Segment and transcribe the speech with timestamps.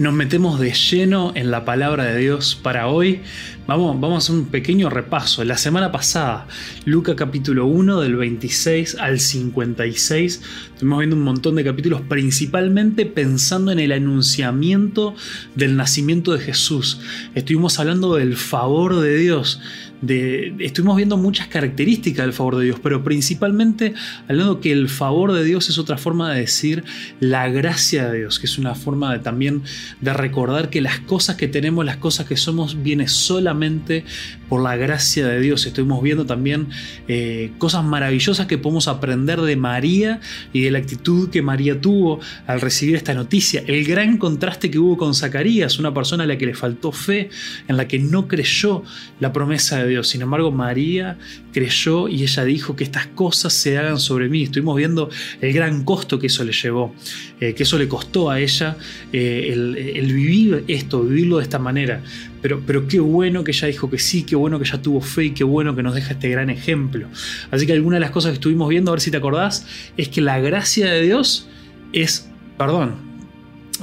[0.00, 3.20] nos metemos de lleno en la palabra de Dios para hoy.
[3.66, 5.44] Vamos, vamos a hacer un pequeño repaso.
[5.44, 6.48] La semana pasada,
[6.86, 10.40] Lucas capítulo 1 del 26 al 56,
[10.72, 15.14] estuvimos viendo un montón de capítulos principalmente pensando en el anunciamiento
[15.54, 17.02] del nacimiento de Jesús.
[17.34, 19.60] Estuvimos hablando del favor de Dios
[20.02, 23.94] estuvimos viendo muchas características del favor de Dios, pero principalmente
[24.28, 26.84] hablando que el favor de Dios es otra forma de decir
[27.20, 29.62] la gracia de Dios, que es una forma de, también
[30.00, 34.04] de recordar que las cosas que tenemos, las cosas que somos, viene solamente
[34.48, 35.66] por la gracia de Dios.
[35.66, 36.68] Estuvimos viendo también
[37.08, 40.20] eh, cosas maravillosas que podemos aprender de María
[40.52, 43.62] y de la actitud que María tuvo al recibir esta noticia.
[43.66, 47.30] El gran contraste que hubo con Zacarías, una persona a la que le faltó fe,
[47.68, 48.82] en la que no creyó
[49.20, 50.08] la promesa de Dios.
[50.08, 51.18] Sin embargo, María
[51.52, 54.42] creyó y ella dijo que estas cosas se hagan sobre mí.
[54.44, 56.94] Estuvimos viendo el gran costo que eso le llevó,
[57.40, 58.76] eh, que eso le costó a ella
[59.12, 62.02] eh, el, vivir esto, vivirlo de esta manera.
[62.42, 65.24] Pero, pero qué bueno que ella dijo que sí, qué bueno que ella tuvo fe
[65.26, 67.08] y qué bueno que nos deja este gran ejemplo.
[67.50, 70.08] Así que alguna de las cosas que estuvimos viendo, a ver si te acordás, es
[70.08, 71.48] que la gracia de Dios
[71.92, 73.09] es perdón,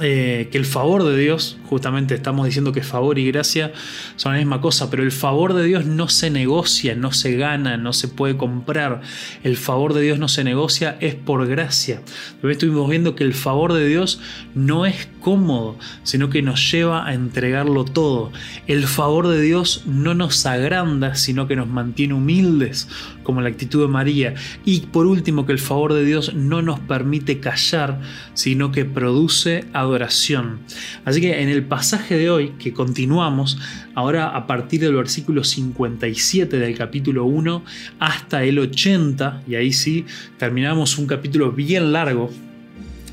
[0.00, 3.72] eh, que el favor de Dios, justamente estamos diciendo que favor y gracia
[4.16, 7.76] son la misma cosa, pero el favor de Dios no se negocia, no se gana,
[7.76, 9.00] no se puede comprar.
[9.42, 12.02] El favor de Dios no se negocia, es por gracia.
[12.32, 14.20] También estuvimos viendo que el favor de Dios
[14.54, 18.32] no es cómodo, sino que nos lleva a entregarlo todo.
[18.66, 22.88] El favor de Dios no nos agranda, sino que nos mantiene humildes,
[23.28, 24.32] como la actitud de María.
[24.64, 28.00] Y por último, que el favor de Dios no nos permite callar,
[28.32, 30.60] sino que produce adoración.
[31.04, 33.58] Así que en el pasaje de hoy, que continuamos,
[33.94, 37.62] ahora a partir del versículo 57 del capítulo 1
[37.98, 40.06] hasta el 80, y ahí sí
[40.38, 42.30] terminamos un capítulo bien largo,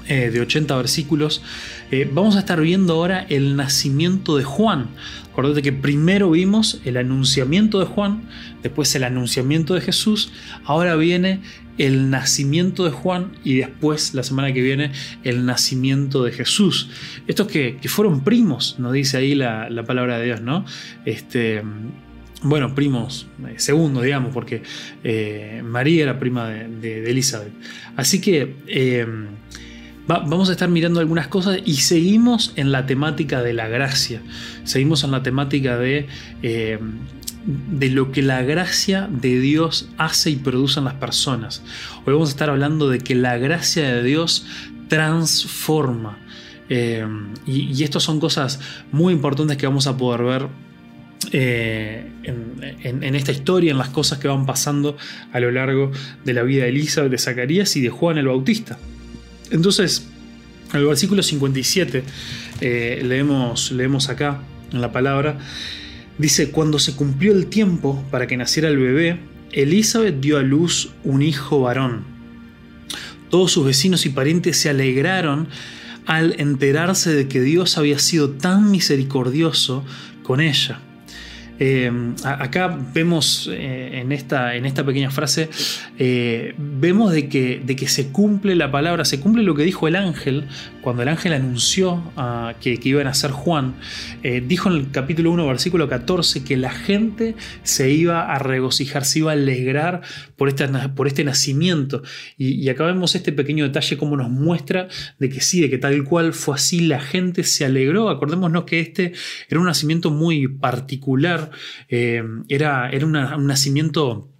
[0.08, 1.42] eh, de 80 versículos,
[1.92, 4.88] eh, vamos a estar viendo ahora el nacimiento de Juan.
[5.36, 8.22] Acordate que primero vimos el anunciamiento de Juan,
[8.66, 10.32] después el anunciamiento de Jesús,
[10.66, 11.42] ahora viene
[11.78, 14.92] el nacimiento de Juan y después, la semana que viene,
[15.24, 16.90] el nacimiento de Jesús.
[17.28, 20.66] Estos que, fueron primos, nos dice ahí la, palabra de Dios, ¿no?
[21.06, 21.62] Este,
[22.42, 24.64] bueno, primos, eh, segundo, digamos, porque
[25.64, 27.54] María era prima de, Elizabeth.
[27.96, 28.56] Así que
[30.08, 34.22] vamos a estar mirando algunas cosas y seguimos en la temática de la gracia,
[34.64, 36.08] seguimos en la temática de,
[36.44, 36.80] eh,
[37.46, 41.64] de lo que la gracia de Dios hace y produce en las personas.
[42.06, 44.46] Hoy vamos a estar hablando de que la gracia de Dios
[44.88, 46.18] transforma.
[46.70, 47.06] Eh,
[47.46, 48.60] y, y estas son cosas
[48.92, 50.48] muy importantes que vamos a poder ver
[51.32, 54.98] eh, en, en, esta historia, en las cosas que van pasando
[55.32, 55.92] a lo largo
[56.24, 58.78] de la vida de Elizabeth, de Zacarías y de Juan el Bautista.
[59.52, 60.08] Entonces,
[60.74, 62.04] el versículo 57,
[62.62, 64.42] eh, leemos, leemos acá
[64.72, 65.38] en la palabra,
[66.18, 69.20] dice, cuando se cumplió el tiempo para que naciera el bebé,
[69.52, 72.04] Elizabeth dio a luz un hijo varón.
[73.30, 75.48] Todos sus vecinos y parientes se alegraron
[76.06, 79.84] al enterarse de que Dios había sido tan misericordioso
[80.24, 80.80] con ella.
[81.58, 81.90] Eh,
[82.24, 85.50] acá vemos eh, en, esta, en, esta, pequeña frase,
[85.98, 89.88] eh, vemos de que, de que, se cumple la palabra, se cumple lo que dijo
[89.88, 90.48] el ángel
[90.86, 93.76] cuando el ángel anunció ah, que, que, iban a ser Juan.
[94.48, 99.20] dijo en el capítulo 1, versículo 14, que la gente se iba a regocijar, se
[99.20, 100.02] iba a alegrar
[100.38, 102.04] por este, nacimiento.
[102.38, 104.88] Y, y acá vemos este pequeño detalle como nos muestra
[105.20, 108.10] de que sí, de que tal cual fue así, la gente se alegró.
[108.10, 109.12] Acordémonos que este
[109.50, 111.50] era un nacimiento muy particular
[111.90, 114.35] eh, era un nacimiento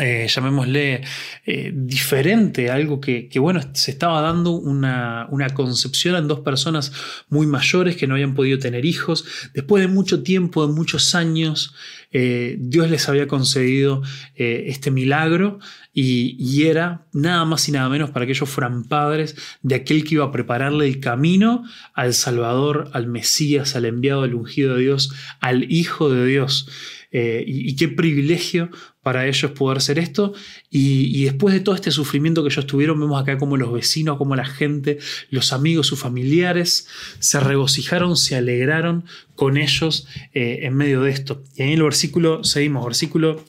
[0.00, 1.02] eh, llamémosle,
[1.46, 6.92] eh, diferente, algo que, bueno, se estaba dando una, concepción en dos personas
[7.28, 9.24] muy mayores que no habían podido tener hijos.
[9.54, 11.74] Después de mucho tiempo, de muchos años,
[12.10, 14.02] Dios les había concedido
[14.34, 15.60] este milagro
[15.94, 20.04] y, y, era nada más y nada menos para que ellos fueran padres de aquel
[20.04, 24.82] que iba a prepararle el camino al Salvador, al Mesías, al enviado, al ungido de
[24.82, 26.68] Dios, al Hijo de Dios.
[27.14, 28.70] Eh, y, qué privilegio
[29.02, 30.32] para ellos poder ser esto.
[30.70, 34.34] Y, después de todo este sufrimiento que ellos tuvieron, vemos acá como los vecinos, como
[34.34, 34.98] la gente,
[35.28, 36.88] los amigos, sus familiares,
[37.18, 39.04] se regocijaron, se alegraron
[39.34, 41.44] con ellos eh, en medio de esto.
[41.54, 43.44] Y ahí en el versículo, seguimos, versículo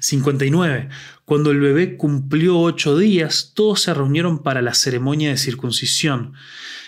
[0.00, 0.88] 59.
[1.26, 6.32] Cuando el bebé cumplió ocho días, todos se reunieron para la ceremonia de circuncisión.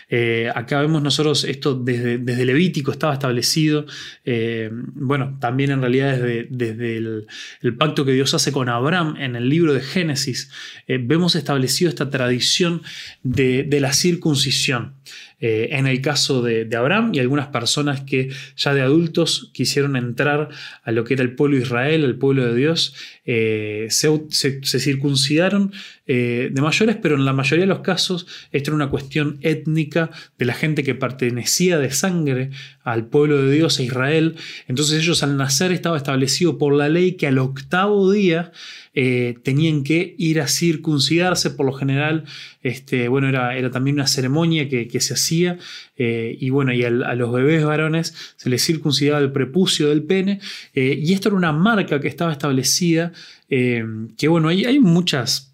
[0.09, 3.87] Eh, acá vemos nosotros esto desde, Levítico estaba establecido,
[4.25, 9.37] eh, bueno, también en realidad desde, desde el, pacto que Dios hace con Abraham en
[9.37, 10.51] el libro de Génesis,
[10.87, 12.83] eh, vemos establecido esta tradición
[13.23, 14.95] de, la circuncisión.
[15.41, 20.49] Eh, en el caso de, Abraham y algunas personas que ya de adultos quisieron entrar
[20.83, 22.95] a lo que era el pueblo de Israel, el pueblo de Dios,
[23.25, 24.21] eh, se,
[24.63, 25.73] circuncidaron
[26.07, 30.45] de mayores, pero en la mayoría de los casos esto era una cuestión étnica de
[30.45, 32.51] la gente que pertenecía de sangre
[32.85, 34.37] al pueblo de Dios, a Israel.
[34.69, 38.53] Entonces ellos al nacer estaba establecido por la ley que al octavo día
[38.93, 42.25] eh, tenían que ir a circuncidarse, por lo general,
[42.63, 45.59] este, bueno, era, era también una ceremonia que, se hacía,
[45.97, 50.41] eh, y bueno, y a los bebés varones se les circuncidaba el prepucio del pene,
[50.75, 53.13] eh, y esto era una marca que estaba establecida,
[53.49, 55.54] que bueno, hay, hay muchas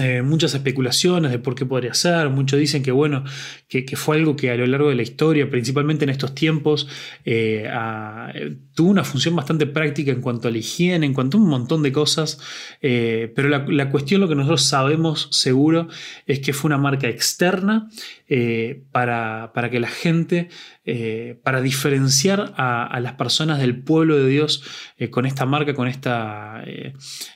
[0.00, 3.22] eh, muchas especulaciones de por qué podría ser, muchos dicen que bueno,
[3.68, 6.88] que, fue algo que a lo largo de la historia, principalmente en estos tiempos,
[7.24, 7.70] eh,
[8.74, 11.84] tuvo una función bastante práctica en cuanto a la higiene, en cuanto a un montón
[11.84, 12.40] de cosas,
[12.82, 15.86] eh, pero la, cuestión, lo que nosotros sabemos seguro,
[16.26, 17.88] es que fue una marca externa
[18.90, 20.48] para, para, que la gente,
[21.42, 24.62] para diferenciar a, las personas del pueblo de Dios
[25.10, 26.62] con esta marca, con esta,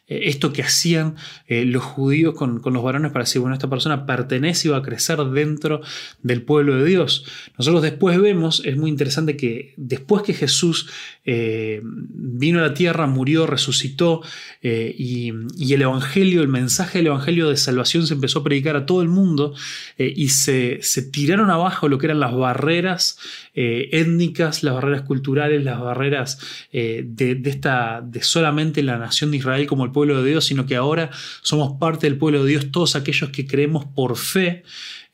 [0.07, 1.17] esto que hacían
[1.49, 5.19] los judíos con los varones para decir, bueno, esta persona pertenece y va a crecer
[5.25, 5.81] dentro
[6.23, 7.25] del pueblo de Dios.
[7.57, 10.89] Nosotros después vemos, es muy interesante que después que Jesús
[11.25, 14.23] eh, vino a la tierra, murió, resucitó
[14.63, 15.33] eh, y,
[15.73, 19.09] el Evangelio, el mensaje del Evangelio de salvación se empezó a predicar a todo el
[19.09, 19.55] mundo
[19.99, 20.81] eh, y se,
[21.13, 23.19] tiraron abajo lo que eran las barreras
[23.55, 26.39] étnicas, las barreras culturales, las barreras
[26.73, 30.77] de, esta, de solamente la nación de Israel como el pueblo de Dios, sino que
[30.77, 31.11] ahora
[31.43, 34.63] somos parte del pueblo de Dios, todos aquellos que creemos por fe.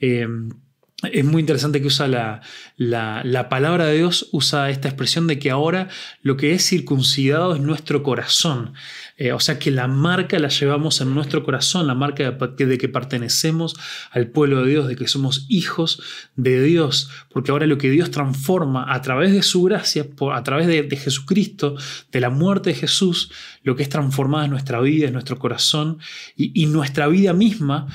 [0.01, 0.27] Eh,
[1.13, 2.41] es muy interesante que usa la,
[2.77, 5.89] la, palabra de Dios, usa esta expresión de que ahora
[6.23, 8.75] lo que es circuncidado es nuestro corazón.
[9.17, 12.89] Eh, o sea que la marca la llevamos en nuestro corazón, la marca de, que
[12.89, 13.77] pertenecemos
[14.11, 16.03] al pueblo de Dios, de que somos hijos
[16.35, 20.67] de Dios, porque ahora lo que Dios transforma a través de su gracia, a través
[20.67, 21.77] de, Jesucristo,
[22.11, 23.31] de la muerte de Jesús,
[23.63, 25.99] lo que es transformado en nuestra vida, en nuestro corazón
[26.37, 27.87] y nuestra vida misma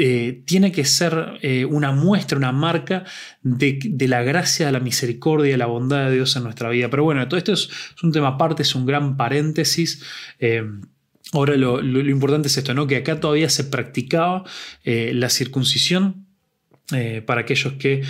[0.00, 3.04] eh, tiene que ser eh, una muestra, una marca
[3.42, 6.88] de, la gracia, de la misericordia, de la bondad de Dios en nuestra vida.
[6.88, 7.68] Pero bueno, todo esto es,
[8.00, 10.04] un tema aparte, es un gran paréntesis.
[10.38, 10.62] Eh,
[11.32, 12.86] ahora lo, importante es esto, ¿no?
[12.86, 14.44] que acá todavía se practicaba
[14.84, 16.26] la circuncisión.
[17.26, 18.02] para aquellos que,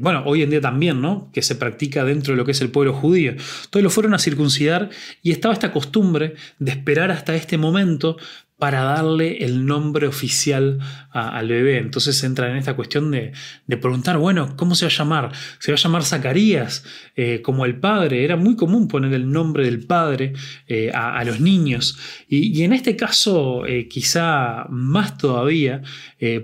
[0.00, 1.30] bueno, hoy en día también, ¿no?
[1.32, 3.32] Que se practica dentro de lo que es el pueblo judío.
[3.32, 4.90] Entonces lo fueron a circuncidar
[5.22, 8.18] y estaba esta costumbre de esperar hasta este momento
[8.58, 10.80] para darle el nombre oficial
[11.12, 11.78] al bebé.
[11.78, 13.32] Entonces entra en esta cuestión de,
[13.66, 15.32] preguntar, bueno, ¿cómo se va a llamar?
[15.60, 16.84] ¿Se va a llamar Zacarías
[17.14, 18.24] eh, como el padre?
[18.24, 20.32] Era muy común poner el nombre del padre
[20.66, 21.98] eh, a, los niños.
[22.28, 25.82] Y, en este caso, eh, quizá más todavía,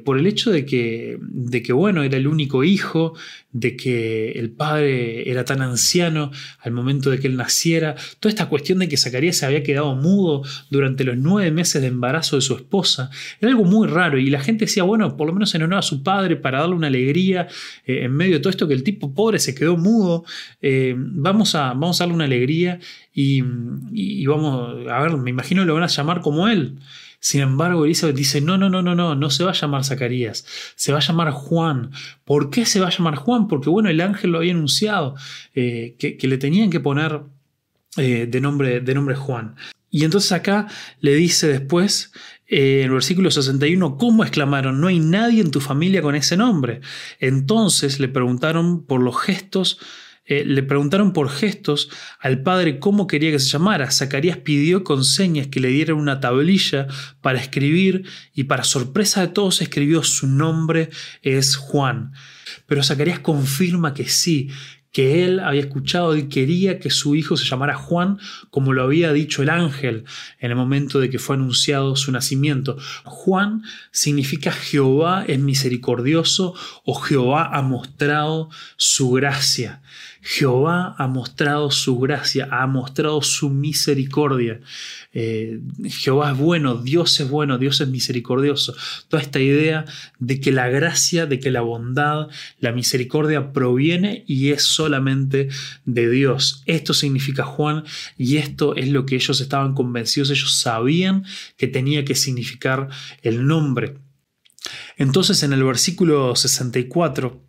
[0.05, 3.15] por el hecho de que, de que, bueno, era el único hijo,
[3.55, 8.49] de que el padre era tan anciano al momento de que él naciera, toda esta
[8.49, 12.43] cuestión de que Zacarías se había quedado mudo durante los nueve meses de embarazo de
[12.43, 13.11] su esposa,
[13.41, 15.83] era algo muy raro y la gente decía, bueno, por lo menos en honor a
[15.83, 17.47] su padre para darle una alegría
[17.87, 20.25] eh, en medio de todo esto que el tipo pobre se quedó mudo,
[20.61, 22.81] eh, vamos, a, vamos a darle una alegría
[23.15, 23.45] y,
[23.93, 26.75] y, vamos, a ver, me imagino lo van a llamar como él.
[27.25, 30.45] Sin embargo, Elizabeth dice, no, no, no, no, no, no se va a llamar Zacarías,
[30.77, 31.91] se va a llamar Juan.
[32.23, 33.49] ¿Por qué se va a llamar Juan?
[33.49, 35.15] Porque bueno, el ángel lo había anunciado,
[35.55, 37.23] eh, que, le tenían que poner
[37.97, 39.55] eh, de, nombre, de nombre Juan.
[39.91, 40.67] Y entonces acá
[41.01, 42.13] le dice después,
[42.47, 44.79] eh, en el versículo 61, ¿cómo exclamaron?
[44.79, 46.83] No hay nadie en tu familia con ese nombre.
[47.21, 49.79] Entonces le preguntaron por los gestos
[50.27, 53.91] eh, le preguntaron por gestos al padre cómo quería que se llamara.
[53.91, 56.87] Zacarías pidió con señas que le dieran una tablilla
[57.21, 58.05] para escribir
[58.35, 60.89] y para sorpresa de todos escribió su nombre
[61.23, 62.13] es Juan.
[62.67, 64.51] Pero Zacarías confirma que sí,
[64.95, 69.13] que él había escuchado y quería que su hijo se llamara Juan, como lo había
[69.13, 70.05] dicho el ángel
[70.39, 72.77] en el momento de que fue anunciado su nacimiento.
[73.05, 76.55] Juan significa Jehová es misericordioso
[76.85, 79.83] o Jehová ha mostrado su gracia.
[80.27, 84.59] Jehová ha mostrado su gracia, ha mostrado su misericordia.
[85.13, 88.75] Eh, Jehová es bueno, Dios es bueno, Dios es misericordioso.
[89.09, 89.85] Toda esta idea
[90.19, 92.29] de que la gracia, de que la bondad,
[92.59, 95.49] la misericordia proviene y es solamente
[95.85, 96.63] de Dios.
[96.65, 97.85] Esto significa Juan
[98.17, 101.27] y esto es lo que ellos estaban convencidos, ellos sabían
[101.59, 102.89] que tenía que significar
[103.21, 103.99] el nombre.
[104.97, 107.44] Entonces en el versículo 64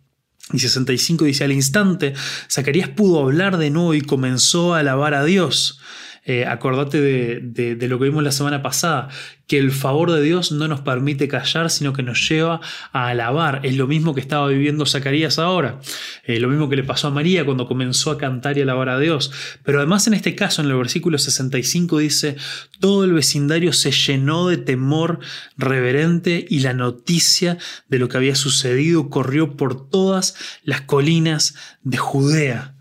[0.52, 2.14] y 65 dice, al instante,
[2.50, 5.80] Zacarías pudo hablar de nuevo y comenzó a alabar a Dios.
[6.28, 9.08] Eh, acordate de, lo que vimos la semana pasada,
[9.46, 12.60] que el favor de Dios no nos permite callar, sino que nos lleva
[12.92, 13.60] a alabar.
[13.62, 15.78] Es lo mismo que estaba viviendo Zacarías ahora,
[16.24, 18.98] eh, lo mismo que le pasó a María cuando comenzó a cantar y alabar a
[18.98, 19.30] Dios.
[19.62, 22.36] Pero además en este caso, en el versículo 65 dice,
[22.80, 25.20] todo el vecindario se llenó de temor
[25.56, 27.56] reverente y la noticia
[27.88, 31.54] de lo que había sucedido corrió por todas las colinas
[31.84, 32.75] de Judea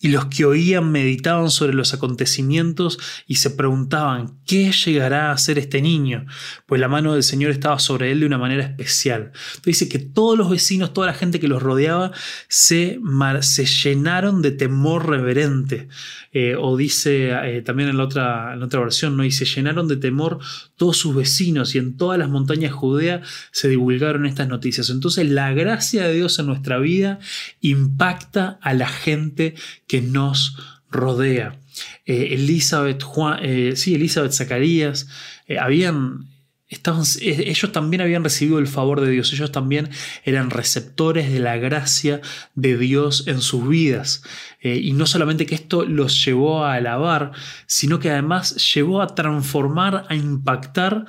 [0.00, 5.58] y los que oían meditaban sobre los acontecimientos y se preguntaban, ¿qué llegará a hacer
[5.58, 6.26] este niño?
[6.66, 9.32] Pues la mano del Señor estaba sobre él de una manera especial.
[9.64, 12.12] dice que todos los vecinos, toda la gente que los rodeaba,
[12.48, 13.00] se,
[13.40, 15.88] se llenaron de temor reverente.
[16.30, 19.24] Eh, o dice eh, también en la, otra, en otra versión, ¿no?
[19.24, 20.38] y se llenaron de temor
[20.76, 24.90] todos sus vecinos y en todas las montañas Judea se divulgaron estas noticias.
[24.90, 27.18] Entonces la gracia de Dios en nuestra vida
[27.60, 29.54] impacta a la gente
[29.88, 30.56] que nos
[30.90, 31.58] rodea.
[32.06, 35.08] Eh, Elizabeth, Juan, eh, sí, Elizabeth, Zacarías,
[35.46, 36.28] eh, habían,
[36.68, 39.90] estaban, ellos también habían recibido el favor de Dios, ellos también
[40.24, 42.20] eran receptores de la gracia
[42.54, 44.22] de Dios en sus vidas.
[44.60, 47.30] y no solamente que esto los llevó a alabar,
[47.66, 51.06] sino que además llevó a transformar, a impactar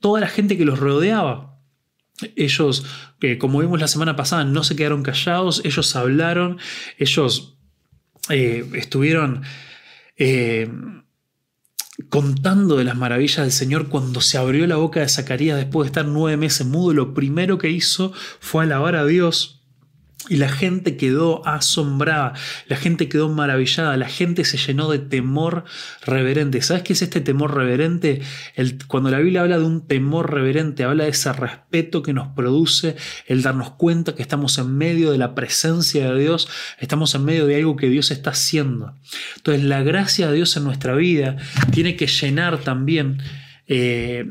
[0.00, 1.55] toda la gente que los rodeaba.
[2.34, 2.84] Ellos,
[3.20, 6.58] eh, como vimos la semana pasada, no se quedaron callados, ellos hablaron,
[6.98, 7.58] ellos
[8.30, 9.42] eh, estuvieron
[10.16, 10.68] eh,
[12.08, 15.88] contando de las maravillas del Señor cuando se abrió la boca de Zacarías después de
[15.88, 16.92] estar nueve meses mudo.
[16.92, 19.55] Lo primero que hizo fue alabar a Dios
[20.28, 22.34] y la gente quedó asombrada,
[22.66, 25.64] la gente quedó maravillada, la gente se llenó de temor
[26.04, 26.60] reverente.
[26.62, 28.22] ¿Sabes qué es este temor reverente?
[28.54, 32.28] El, cuando la Biblia habla de un temor reverente, habla de ese respeto que nos
[32.28, 37.24] produce el darnos cuenta que estamos en medio de la presencia de Dios, estamos en
[37.24, 38.94] medio de algo que Dios está haciendo.
[39.36, 41.36] Entonces la gracia de Dios en nuestra vida
[41.72, 43.18] tiene que llenar también...
[43.68, 44.26] Eh,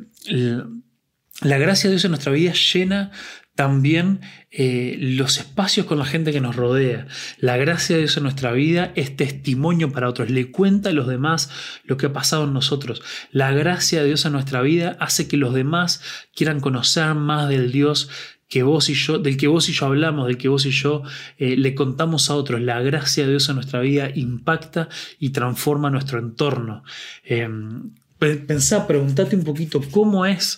[1.42, 3.12] la gracia de Dios en nuestra vida llena
[3.56, 4.20] también
[4.52, 7.08] eh, los espacios con la gente que nos rodea.
[7.40, 11.08] La gracia de Dios en nuestra vida es testimonio para otros, le cuenta a los
[11.08, 11.50] demás
[11.86, 13.02] lo que ha pasado en nosotros.
[13.32, 16.02] La gracia de Dios en nuestra vida hace que los demás
[16.36, 18.10] quieran conocer más del Dios
[18.48, 21.02] que vos y yo, del que vos y yo hablamos, del que vos y yo
[21.38, 22.62] eh, le contamos a otros.
[22.62, 26.84] La gracia de Dios en nuestra vida impacta y transforma nuestro entorno.
[27.24, 30.58] Em, Pensá, preguntate un poquito cómo es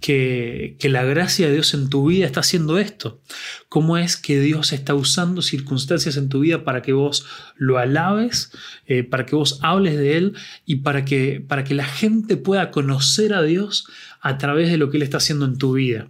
[0.00, 3.20] que, la gracia de Dios en tu vida está haciendo esto.
[3.68, 8.50] Cómo es que Dios está usando circunstancias en tu vida para que vos lo alabes,
[8.86, 10.34] eh, para que vos hables de Él
[10.64, 13.86] y para que, para que la gente pueda conocer a Dios
[14.20, 16.08] a través de lo que Él está haciendo en tu vida.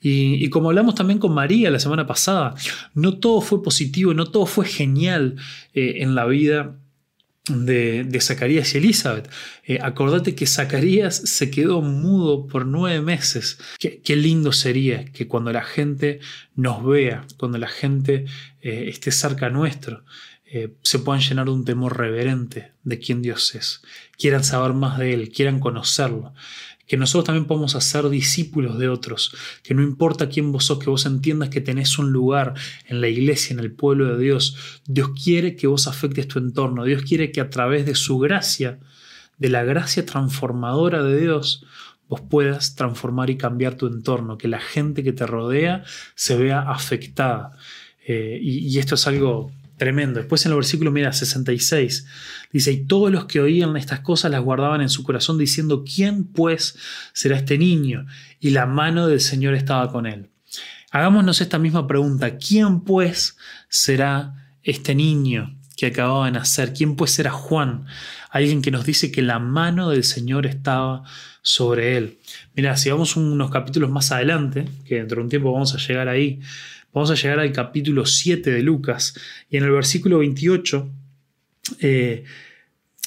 [0.00, 2.54] Y, como hablamos también con María la semana pasada,
[2.94, 5.34] no todo fue positivo, no todo fue genial
[5.74, 6.76] eh, en la vida
[7.48, 9.30] de, Zacarías y Elizabeth.
[9.64, 13.58] Eh, acordate que Zacarías se quedó mudo por nueve meses.
[13.78, 16.20] Qué, lindo sería que cuando la gente
[16.54, 18.24] nos vea, cuando la gente
[18.62, 20.04] eh, esté cerca nuestro,
[20.46, 23.82] eh, se puedan llenar de un temor reverente de quién Dios es.
[24.16, 26.34] Quieran saber más de Él, quieran conocerlo
[26.86, 30.90] que nosotros también podemos hacer discípulos de otros, que no importa quién vos sos, que
[30.90, 32.54] vos entiendas que tenés un lugar
[32.86, 34.56] en la iglesia, en el pueblo de Dios.
[34.86, 38.78] Dios quiere que vos afectes tu entorno, Dios quiere que a través de su gracia,
[39.38, 41.64] de la gracia transformadora de Dios,
[42.08, 45.82] vos puedas transformar y cambiar tu entorno, que la gente que te rodea
[46.14, 47.58] se vea afectada.
[48.06, 50.20] Eh, y esto es algo Tremendo.
[50.20, 52.06] Después en el versículo, mira, 66,
[52.50, 56.24] dice, y todos los que oían estas cosas las guardaban en su corazón diciendo, ¿quién
[56.24, 56.78] pues
[57.12, 58.06] será este niño?
[58.40, 60.30] Y la mano del Señor estaba con él.
[60.90, 63.36] Hagámonos esta misma pregunta, ¿quién pues
[63.68, 66.72] será este niño que acababa de nacer?
[66.72, 67.84] ¿Quién pues será Juan?
[68.30, 71.02] Alguien que nos dice que la mano del Señor estaba
[71.42, 72.18] sobre él.
[72.54, 76.08] Mira, si vamos unos capítulos más adelante, que dentro de un tiempo vamos a llegar
[76.08, 76.40] ahí,
[76.96, 79.14] Vamos a llegar al capítulo 7 de Lucas
[79.50, 80.90] y en el versículo 28
[81.80, 82.24] eh,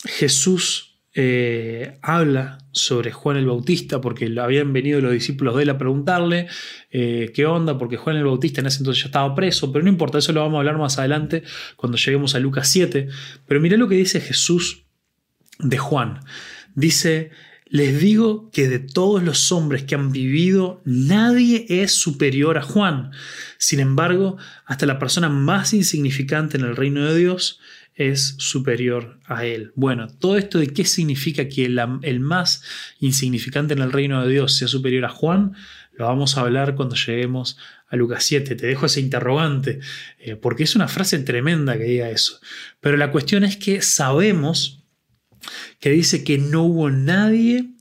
[0.06, 5.80] Jesús eh, habla sobre Juan el Bautista porque habían venido los discípulos de él a
[5.80, 6.46] preguntarle
[6.92, 9.90] eh, qué onda porque Juan el Bautista en ese entonces ya estaba preso, pero no
[9.90, 11.42] importa, eso lo vamos a hablar más adelante
[11.76, 13.08] cuando lleguemos a Lucas 7.
[13.48, 14.86] Pero mira lo que dice Jesús
[15.58, 16.20] de Juan.
[16.76, 17.32] Dice,
[17.70, 23.12] les digo que de todos los hombres que han vivido, nadie es superior a Juan.
[23.60, 27.60] Sin embargo, hasta la persona más insignificante en el reino de Dios
[27.94, 29.72] es superior a él.
[29.76, 32.64] Bueno, todo esto de qué significa que el, más
[33.00, 35.54] insignificante en el reino de Dios sea superior a Juan,
[35.96, 37.58] lo vamos a hablar cuando lleguemos
[37.90, 38.56] a Lucas 7.
[38.56, 39.80] Te dejo ese interrogante,
[40.18, 42.40] eh, porque es una frase tremenda que diga eso.
[42.80, 44.79] Pero la cuestión es que sabemos
[45.80, 47.72] que dice que no hubo nadie,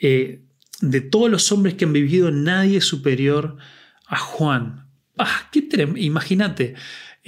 [0.00, 0.42] eh,
[0.80, 3.56] de todos los hombres que han vivido, nadie superior
[4.06, 4.86] a Juan.
[5.18, 5.50] Ah,
[5.96, 6.74] Imagínate,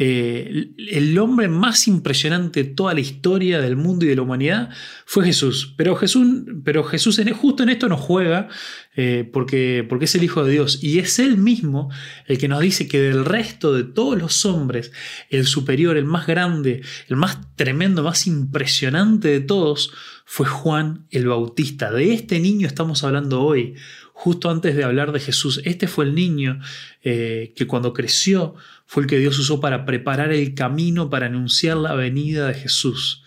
[0.02, 4.70] eh, el hombre más impresionante de toda la historia del mundo y de la humanidad
[5.04, 5.74] fue Jesús.
[5.76, 6.26] Pero Jesús,
[6.64, 8.48] pero Jesús justo en esto nos juega
[8.96, 10.82] eh, porque, porque es el Hijo de Dios.
[10.82, 11.90] Y es Él mismo
[12.26, 14.90] el que nos dice que del resto de todos los hombres,
[15.28, 19.92] el superior, el más grande, el más tremendo, más impresionante de todos,
[20.24, 21.92] fue Juan el Bautista.
[21.92, 23.74] De este niño estamos hablando hoy
[24.20, 25.62] justo antes de hablar de Jesús.
[25.64, 26.60] Este fue el niño
[27.02, 28.54] eh, que cuando creció
[28.90, 33.22] fue el que Dios usó para preparar el camino para anunciar la venida de Jesús.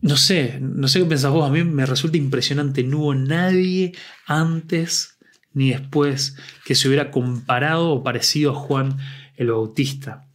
[0.00, 3.92] No sé, no sé qué pensás vos, a mí me resulta impresionante, no hubo nadie
[4.26, 5.16] antes
[5.52, 8.98] ni después que se hubiera comparado o parecido a Juan
[9.36, 10.26] el Bautista.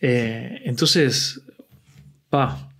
[0.00, 1.40] Eh, entonces,
[2.30, 2.70] pa,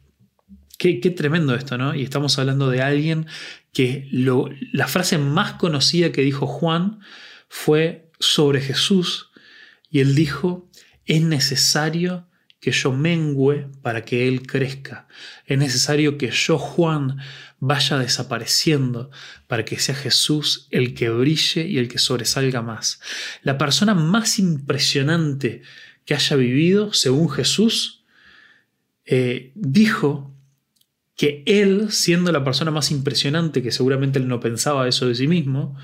[0.79, 1.93] qué, qué, tremendo esto, ¿no?
[1.93, 3.27] Y estamos hablando de alguien
[3.73, 7.01] que la frase más conocida que dijo Juan
[7.49, 9.31] fue sobre Jesús
[9.97, 10.69] y él dijo,
[11.07, 12.29] es necesario
[12.61, 15.09] que yo mengüe para que Él crezca.
[15.47, 17.17] Es necesario que yo, Juan,
[17.61, 19.11] vaya desapareciendo
[19.47, 23.01] para que sea Jesús el que brille y el que sobresalga más.
[23.41, 25.63] La persona más impresionante
[26.05, 28.05] que haya vivido, según Jesús,
[29.07, 30.31] eh, dijo
[31.17, 35.27] que él, siendo la persona más impresionante, que seguramente él no pensaba eso de sí
[35.27, 35.75] mismo,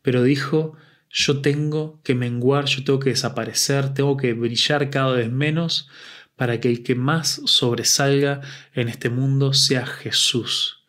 [0.00, 0.76] pero dijo,
[1.10, 5.88] yo tengo que menguar, yo tengo que desaparecer, tengo que brillar cada vez menos
[6.36, 8.40] para que el que más sobresalga
[8.74, 10.84] en este mundo sea Jesús.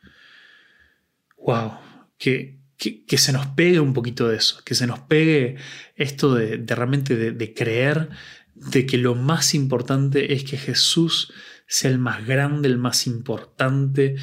[1.37, 1.73] ¡Wow!
[2.17, 5.57] Que, que, se nos pegue un poquito de eso, que se nos pegue
[5.95, 8.09] esto de, realmente de, creer
[8.55, 11.33] de que lo más importante es que Jesús
[11.67, 14.15] sea el más grande, el más importante,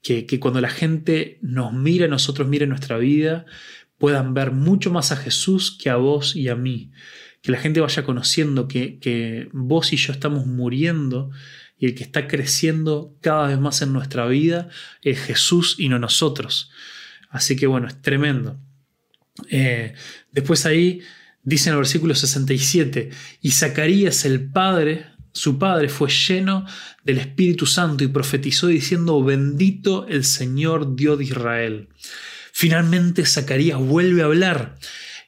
[0.00, 3.46] que, cuando la gente nos mira, nosotros mire nuestra vida,
[4.04, 6.92] puedan ver mucho más a Jesús que a vos y a mí.
[7.40, 11.30] Que la gente vaya conociendo que, que vos y yo estamos muriendo
[11.78, 14.68] y el que está creciendo cada vez más en nuestra vida
[15.00, 16.70] es Jesús y no nosotros.
[17.30, 18.60] Así que bueno, es tremendo.
[19.48, 19.94] Eh,
[20.32, 21.00] después ahí
[21.42, 23.08] dice en el versículo 67,
[23.40, 26.66] y Zacarías el padre su padre fue lleno
[27.04, 31.88] del Espíritu Santo y profetizó diciendo, bendito el Señor Dios de Israel.
[32.56, 34.76] Finalmente Zacarías vuelve a hablar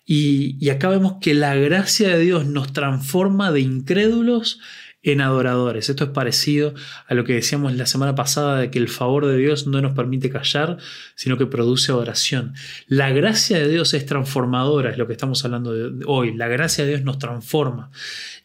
[0.05, 4.61] y, y acá vemos que la gracia de Dios nos transforma de incrédulos
[5.03, 5.89] en adoradores.
[5.89, 6.75] Esto es parecido
[7.09, 9.93] a lo que decíamos la semana pasada de que el favor de Dios no nos
[9.93, 10.79] permite callar,
[11.17, 12.55] sino que produce adoración.
[12.87, 16.33] La gracia de Dios es transformadora, es lo que estamos hablando de hoy.
[16.33, 17.91] La gracia de Dios nos transforma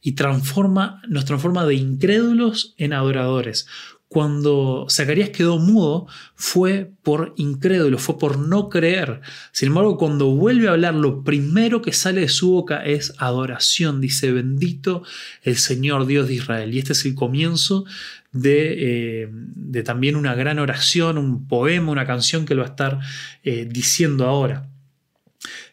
[0.01, 3.67] y transforma, nos transforma de incrédulos en adoradores
[4.11, 9.21] cuando Zacarías quedó mudo fue por incrédulo, fue por no creer.
[9.53, 14.01] Sin embargo, cuando vuelve a hablar, lo primero que sale de su boca es adoración.
[14.01, 15.03] Dice, bendito
[15.43, 16.75] el Señor Dios de Israel.
[16.75, 17.85] Y este es el comienzo
[18.33, 19.29] de,
[19.71, 22.99] eh, también una gran oración, un poema, una canción que lo va a estar
[23.43, 24.67] eh, diciendo ahora.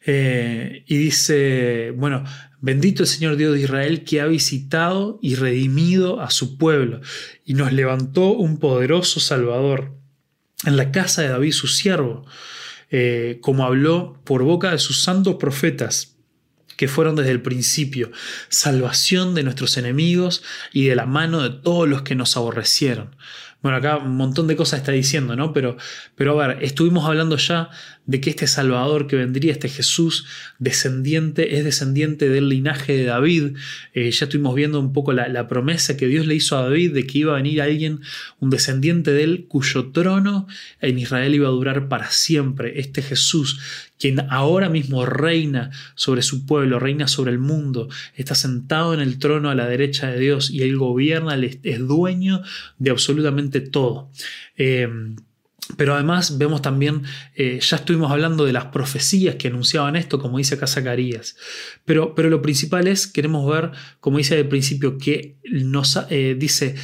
[0.05, 2.25] Eh, y dice, bueno,
[2.61, 7.01] Bendito el Señor Dios de Israel que ha visitado y redimido a su pueblo
[7.45, 9.95] y nos levantó un poderoso Salvador
[10.65, 12.27] en la casa de David su siervo,
[12.91, 16.17] eh, como habló por boca de sus santos profetas
[16.77, 18.11] que fueron desde el principio,
[18.49, 23.15] salvación de nuestros enemigos y de la mano de todos los que nos aborrecieron.
[23.63, 25.53] Bueno, acá un montón de cosas está diciendo, ¿no?
[25.53, 25.77] Pero,
[26.15, 27.71] pero a ver, estuvimos hablando ya
[28.09, 30.25] de que este Salvador que vendría, este Jesús
[30.59, 33.59] descendiente, es descendiente del linaje de David.
[33.93, 37.07] Eh, ya estuvimos viendo un poco la, promesa que Dios le hizo a David de
[37.07, 38.01] que iba a venir alguien,
[38.41, 40.47] un descendiente de él, cuyo trono
[40.81, 42.81] en Israel iba a durar para siempre.
[42.81, 43.61] Este Jesús,
[43.99, 49.19] quien ahora mismo reina sobre su pueblo, reina sobre el mundo, está sentado en el
[49.19, 52.41] trono a la derecha de Dios y él gobierna, es dueño
[52.79, 54.11] de absolutamente todo.
[54.57, 54.89] Eh,
[55.77, 57.03] pero además vemos también,
[57.35, 61.37] eh, ya estuvimos hablando de las profecías que anunciaban esto, como dice acá Zacarías.
[61.85, 66.75] Pero, pero lo principal es, queremos ver, como dice al principio, que nos eh, dice,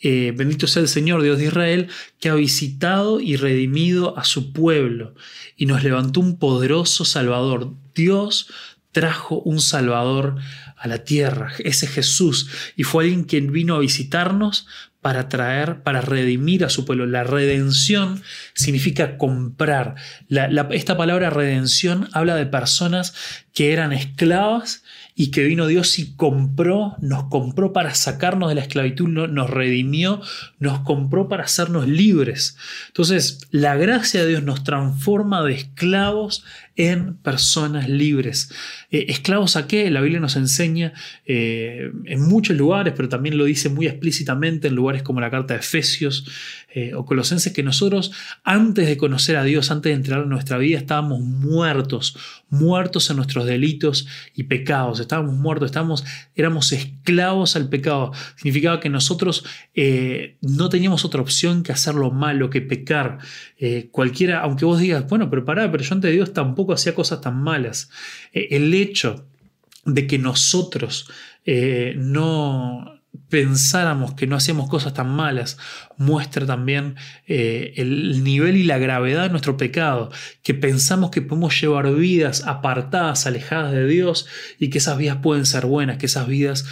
[0.00, 4.52] eh, bendito sea el Señor Dios de Israel, que ha visitado y redimido a su
[4.52, 5.14] pueblo
[5.56, 7.74] y nos levantó un poderoso Salvador.
[7.94, 8.48] Dios
[8.90, 10.36] trajo un Salvador
[10.76, 14.66] a la tierra, ese Jesús, y fue alguien quien vino a visitarnos
[15.02, 17.06] para traer, para redimir a su pueblo.
[17.06, 18.22] La redención
[18.54, 19.96] significa comprar.
[20.70, 23.12] esta palabra redención habla de personas
[23.52, 24.84] que eran esclavas
[25.14, 30.22] y que vino Dios y compró, nos compró para sacarnos de la esclavitud, nos redimió,
[30.60, 32.56] nos compró para hacernos libres.
[32.86, 36.44] Entonces, la gracia de Dios nos transforma de esclavos
[36.76, 38.50] en personas libres.
[38.90, 39.90] Eh, ¿Esclavos a qué?
[39.90, 40.92] La Biblia nos enseña
[41.26, 45.54] eh, en muchos lugares, pero también lo dice muy explícitamente en lugares como la carta
[45.54, 46.26] de Efesios
[46.74, 50.56] eh, o Colosenses, que nosotros antes de conocer a Dios, antes de entrar en nuestra
[50.56, 52.16] vida, estábamos muertos,
[52.48, 56.04] muertos en nuestros delitos y pecados, estábamos muertos, estábamos,
[56.34, 58.12] éramos esclavos al pecado.
[58.36, 59.44] Significaba que nosotros
[60.40, 63.18] no teníamos otra opción que hacer lo malo, que pecar.
[63.90, 67.42] cualquiera, aunque vos digas, bueno, pero pará, pero yo ante Dios tampoco hacía cosas tan
[67.42, 67.90] malas.
[68.32, 69.26] Eh, el hecho
[69.84, 71.10] de que nosotros
[71.44, 75.58] eh, no, pensáramos que no hacíamos cosas tan malas,
[75.96, 80.10] muestra también eh, el nivel y la gravedad de nuestro pecado,
[80.42, 84.26] que pensamos que podemos llevar vidas apartadas, alejadas de Dios
[84.58, 86.64] y que esas vidas pueden ser buenas, que esas vidas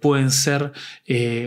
[0.00, 0.72] pueden ser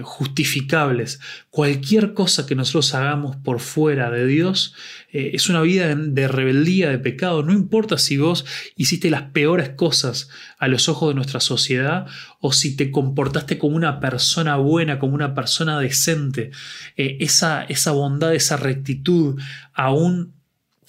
[0.03, 1.19] justificables.
[1.49, 4.73] Cualquier cosa que nosotros hagamos por fuera de Dios
[5.13, 7.43] es una vida de rebeldía, de pecado.
[7.43, 8.45] No importa si vos
[8.75, 12.07] hiciste las peores cosas a los ojos de nuestra sociedad
[12.39, 16.51] o si te comportaste como una persona buena, como una persona decente,
[16.97, 19.39] eh, esa, esa bondad, esa rectitud,
[19.73, 20.33] aún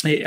[0.04, 0.24] eh,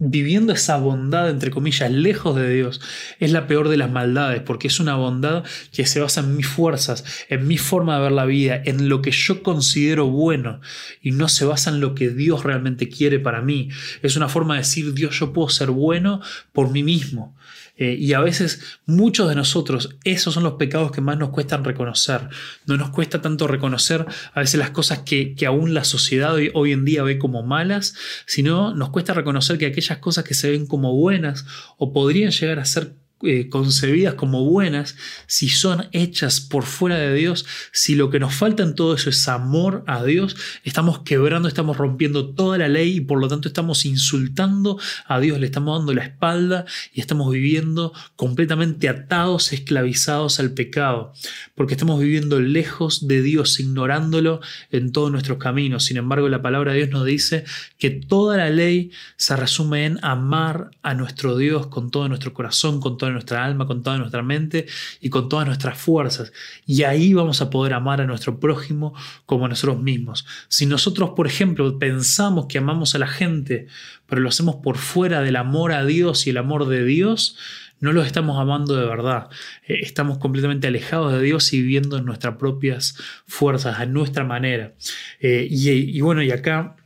[0.00, 2.80] viviendo esa bondad, entre comillas, lejos de Dios,
[3.18, 6.46] es la peor de las maldades, porque es una bondad que se basa en mis
[6.46, 10.60] fuerzas, en mi forma de ver la vida, en lo que yo considero bueno,
[11.00, 13.68] y no se basa en lo que Dios realmente quiere para mí.
[14.02, 16.20] Es una forma de decir, Dios, yo puedo ser bueno
[16.52, 17.36] por mí mismo.
[17.76, 21.64] Eh, y a veces muchos de nosotros, esos son los pecados que más nos cuestan
[21.64, 22.28] reconocer.
[22.66, 26.50] No nos cuesta tanto reconocer a veces las cosas que, que aún la sociedad hoy,
[26.54, 27.94] hoy, en día ve como malas,
[28.26, 31.46] sino nos cuesta reconocer que aquellas cosas que se ven como buenas
[31.78, 37.14] o podrían llegar a ser eh, concebidas como buenas, si son hechas por fuera de
[37.14, 41.48] Dios, si lo que nos falta en todo eso es amor a Dios, estamos quebrando,
[41.48, 45.78] estamos rompiendo toda la ley y por lo tanto estamos insultando a Dios, le estamos
[45.78, 51.12] dando la espalda y estamos viviendo completamente atados, esclavizados al pecado,
[51.54, 55.84] porque estamos viviendo lejos de Dios, ignorándolo en todos nuestros caminos.
[55.84, 57.44] Sin embargo, la palabra de Dios nos dice
[57.78, 62.80] que toda la ley se resume en amar a nuestro Dios con todo nuestro corazón,
[62.80, 64.66] con todo nuestra alma, con toda nuestra mente
[65.00, 66.32] y con todas nuestras fuerzas.
[66.66, 68.94] Y ahí vamos a poder amar a nuestro prójimo
[69.26, 70.26] como a nosotros mismos.
[70.48, 73.66] Si nosotros, por ejemplo, pensamos que amamos a la gente,
[74.06, 77.36] pero lo hacemos por fuera del amor a Dios y el amor de Dios,
[77.80, 79.28] no lo estamos amando de verdad.
[79.66, 82.96] Eh, estamos completamente alejados de Dios y viviendo en nuestras propias
[83.26, 84.74] fuerzas, a nuestra manera.
[85.20, 86.76] Eh, y bueno, y acá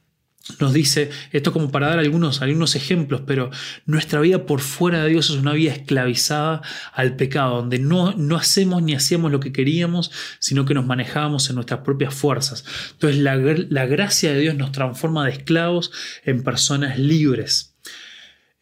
[0.60, 3.50] nos dice, esto como para dar algunos, algunos ejemplos, pero
[3.84, 8.36] nuestra vida por fuera de Dios es una vida esclavizada al pecado, donde no, no
[8.36, 12.64] hacemos ni hacíamos lo que queríamos, sino que nos manejábamos en nuestras propias fuerzas.
[12.92, 15.90] Entonces la, la gracia de Dios nos transforma de esclavos
[16.24, 17.75] en personas libres.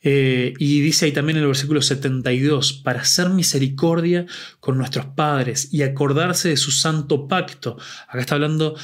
[0.06, 4.26] Eh, y dice ahí también en el versículo 72, para hacer misericordia
[4.60, 7.78] con nuestros padres y acordarse de su santo pacto.
[8.06, 8.76] Acá está hablando,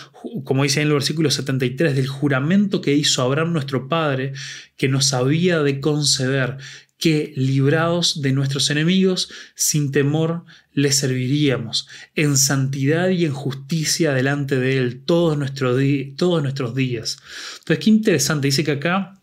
[0.44, 4.33] como dice en el versículo 73, del juramento que hizo Abraham nuestro padre,
[4.78, 6.56] que nos había de conceder
[6.96, 14.59] que librados de nuestros enemigos, sin temor le serviríamos, en santidad y en justicia delante
[14.59, 15.37] de Él todos,
[16.16, 17.18] todos nuestros días.
[17.59, 19.18] Entonces, qué interesante, dice que acá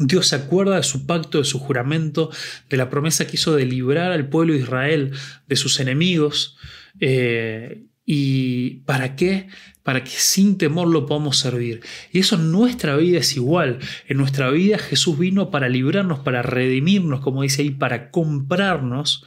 [0.00, 2.30] Dios se acuerda de su pacto, de su juramento,
[2.70, 5.12] de la promesa que hizo de librar al pueblo de Israel
[5.46, 6.56] de sus enemigos.
[7.00, 9.48] Eh, ¿Y para qué?
[9.82, 11.80] Para que sin temor lo podamos servir.
[12.12, 13.78] Y eso en nuestra vida es igual.
[14.08, 19.24] En nuestra vida Jesús vino para librarnos, para redimirnos, como dice ahí, para comprarnos,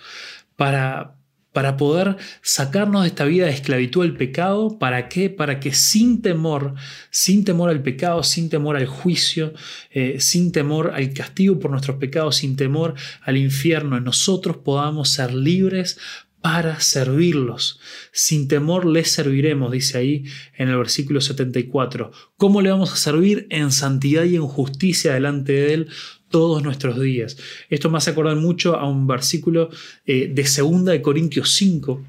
[0.56, 1.16] para,
[1.54, 4.78] para poder sacarnos de esta vida de esclavitud al pecado.
[4.80, 5.30] ¿Para qué?
[5.30, 6.74] Para que sin temor,
[7.12, 9.54] sin temor al pecado, sin temor al juicio,
[9.92, 15.34] eh, sin temor al castigo por nuestros pecados, sin temor al infierno, nosotros podamos ser
[15.34, 16.00] libres
[16.44, 17.80] para servirlos.
[18.12, 20.26] Sin temor les serviremos, dice ahí
[20.58, 22.12] en el versículo 74.
[22.36, 23.48] ¿Cómo le vamos a servir?
[23.50, 25.88] En santidad y en justicia delante de Él
[26.28, 27.38] todos nuestros días.
[27.70, 29.70] Esto me hace acordar mucho a un versículo
[30.06, 32.06] eh, de 2 de Corintios 5.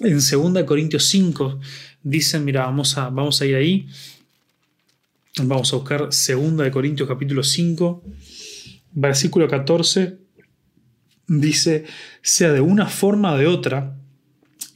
[0.00, 1.60] En 2 de Corintios 5
[2.02, 3.86] dicen, mira, vamos a, vamos a ir ahí.
[5.42, 8.02] Vamos a buscar 2 de Corintios capítulo 5,
[8.92, 10.27] versículo 14.
[11.28, 11.84] Dice,
[12.22, 13.94] sea de una forma o de otra,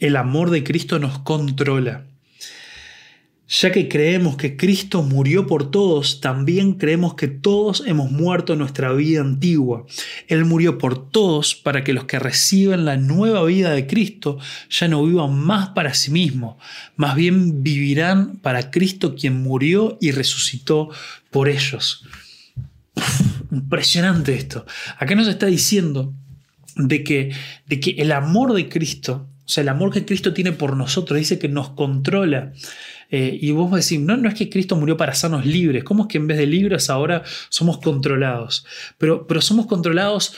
[0.00, 2.04] el amor de Cristo nos controla.
[3.48, 8.92] Ya que creemos que Cristo murió por todos, también creemos que todos hemos muerto nuestra
[8.92, 9.86] vida antigua.
[10.28, 14.38] Él murió por todos para que los que reciben la nueva vida de Cristo
[14.68, 16.56] ya no vivan más para sí mismos,
[16.96, 20.90] más bien vivirán para Cristo quien murió y resucitó
[21.30, 22.06] por ellos.
[23.50, 24.66] impresionante esto.
[24.98, 26.14] Acá nos está diciendo
[26.76, 27.32] de que,
[27.66, 31.18] de que el amor de Cristo, o sea, el amor que Cristo tiene por nosotros,
[31.18, 32.52] dice que nos controla.
[33.10, 36.08] Eh, y vos decís, no, no es que Cristo murió para hacernos libres, ¿cómo es
[36.08, 38.64] que en vez de libres ahora somos controlados?
[38.96, 40.34] Pero, pero somos controlados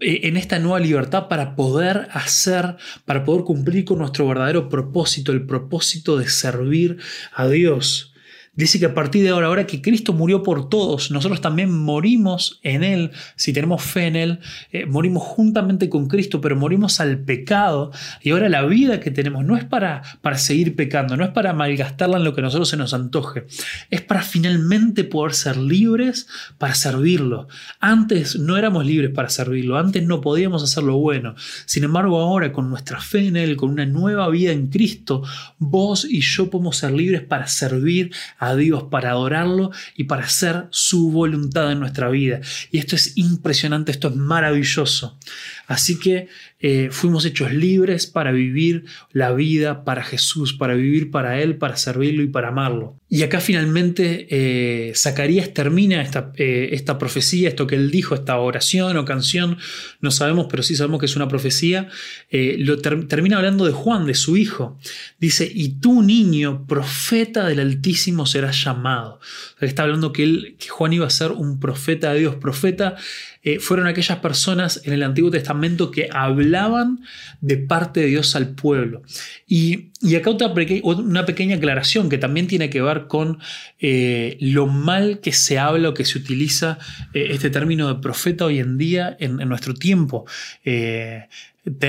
[0.00, 5.32] eh, en esta nueva libertad para poder hacer, para poder cumplir con nuestro verdadero propósito,
[5.32, 6.98] el propósito de servir
[7.32, 8.12] a Dios.
[8.56, 12.58] Dice que a partir de ahora, ahora que Cristo murió por todos, nosotros también morimos
[12.62, 14.38] en Él, si tenemos fe en Él,
[14.72, 17.92] eh, morimos juntamente con Cristo, pero morimos al pecado.
[18.22, 21.52] Y ahora la vida que tenemos no es para, para seguir pecando, no es para
[21.52, 23.46] malgastarla en lo que a nosotros se nos antoje,
[23.90, 27.48] es para finalmente poder ser libres para servirlo.
[27.78, 31.34] Antes no éramos libres para servirlo, antes no podíamos hacer lo bueno.
[31.66, 35.22] Sin embargo, ahora con nuestra fe en Él, con una nueva vida en Cristo,
[35.58, 40.24] vos y yo podemos ser libres para servir a a Dios, para adorarlo y para
[40.24, 42.40] hacer su voluntad en nuestra vida.
[42.70, 45.18] Y esto es impresionante, esto es maravilloso.
[45.66, 46.28] Así que
[46.58, 51.76] eh, fuimos hechos libres para vivir la vida para Jesús, para vivir para Él, para
[51.76, 52.96] servirlo y para amarlo.
[53.08, 58.38] Y acá finalmente eh, Zacarías termina esta, eh, esta, profecía, esto que él dijo, esta
[58.38, 59.58] oración o canción,
[60.00, 61.88] no sabemos, pero sí sabemos que es una profecía,
[62.30, 64.78] lo termina hablando de Juan, de su hijo.
[65.20, 69.18] Dice, y tú niño, profeta del Altísimo serás llamado.
[69.60, 72.96] está hablando que, él, que Juan iba a ser un profeta de Dios, profeta
[73.42, 77.04] eh, fueron aquellas personas en el Antiguo Testamento que hablaban
[77.40, 79.02] de parte de Dios al pueblo.
[79.46, 83.38] Y, acá otra una pequeña aclaración que también tiene que ver con
[83.78, 86.78] eh, lo mal que se habla o que se utiliza
[87.14, 90.26] eh, este término de profeta hoy en día en, nuestro tiempo.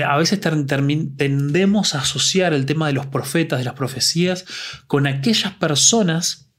[0.04, 4.44] A veces tendemos a asociar el tema de los profetas, de las profecías,
[4.86, 6.50] con aquellas personas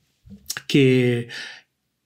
[0.68, 1.28] que,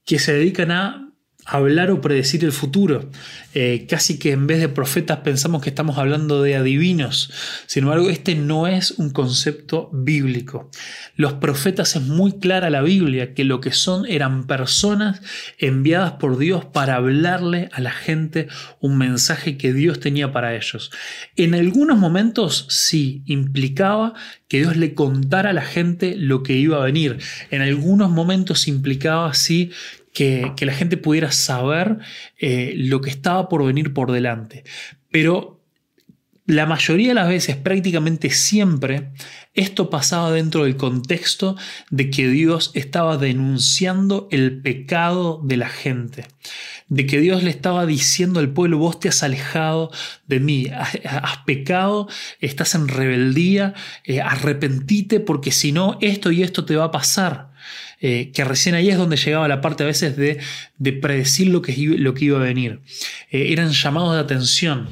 [0.05, 1.12] que se dedican a
[1.45, 3.09] hablar o predecir el futuro.
[3.53, 7.31] Eh, casi que en vez de profetas pensamos que estamos hablando de adivinos.
[7.67, 10.71] Sin embargo, este no es un concepto bíblico.
[11.15, 15.21] Los profetas es muy clara la Biblia que lo que son eran personas
[15.57, 18.47] enviadas por Dios para hablarle a la gente
[18.79, 20.91] un mensaje que Dios tenía para ellos.
[21.35, 24.13] En algunos momentos sí implicaba
[24.47, 27.17] que Dios le contara a la gente lo que iba a venir.
[27.51, 29.71] En algunos momentos implicaba sí
[30.13, 31.97] que, la gente pudiera saber
[32.37, 34.63] eh, lo que estaba por venir por delante.
[35.11, 35.63] Pero
[36.45, 39.11] la mayoría de las veces, prácticamente siempre,
[39.53, 41.55] esto pasaba dentro del contexto
[41.89, 46.25] de que Dios estaba denunciando el pecado de la gente,
[46.89, 49.89] de que Dios le estaba diciendo al pueblo, vos te has alejado
[50.27, 53.73] de mí, has, pecado, estás en rebeldía,
[54.03, 57.52] eh, arrepentite porque si no, esto y esto te va a pasar.
[58.05, 60.37] Eh, que recién ahí es donde llegaba la parte a veces de,
[61.01, 62.81] predecir lo que, lo que, iba a venir.
[63.31, 64.89] Eh, eran llamados de atención.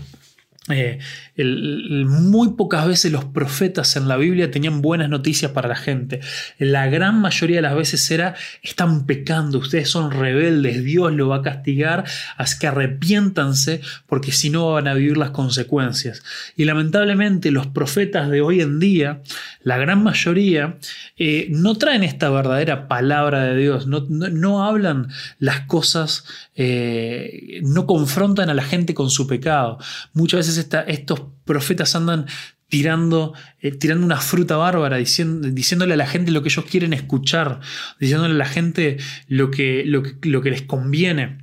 [0.70, 0.98] Eh,
[1.38, 6.20] muy pocas veces los profetas en la Biblia tenían buenas noticias para la gente.
[6.58, 11.38] La gran mayoría de las veces era, están pecando, ustedes son rebeldes, Dios lo va
[11.38, 12.04] a castigar,
[12.38, 16.24] así que arrepiéntanse porque si no van a vivir las consecuencias.
[16.58, 19.22] Y lamentablemente los profetas de hoy en día,
[19.64, 20.78] la gran mayoría,
[21.18, 28.50] eh, no traen esta verdadera palabra de Dios, no, hablan las cosas, eh, no confrontan
[28.50, 29.78] a la gente con su pecado.
[30.14, 32.26] Muchas veces estos profetas andan
[32.72, 37.60] tirando, eh, tirando una fruta bárbara, diciéndole a la gente lo que ellos quieren escuchar,
[38.00, 41.41] diciéndole a la gente lo que, lo lo que les conviene.